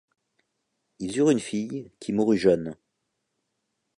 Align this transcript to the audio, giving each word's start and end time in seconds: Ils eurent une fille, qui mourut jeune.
Ils 0.97 1.15
eurent 1.19 1.29
une 1.29 1.39
fille, 1.39 1.91
qui 1.99 2.11
mourut 2.11 2.35
jeune. 2.35 2.75